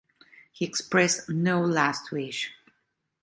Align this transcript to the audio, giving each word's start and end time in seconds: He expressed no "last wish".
He 0.51 0.65
expressed 0.65 1.29
no 1.29 1.61
"last 1.63 2.11
wish". 2.11 2.51